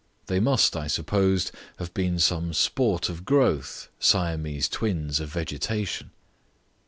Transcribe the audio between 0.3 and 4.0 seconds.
must, I supposed, have been some sport of growth,